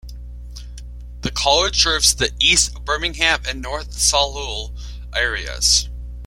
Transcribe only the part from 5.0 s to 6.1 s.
areas.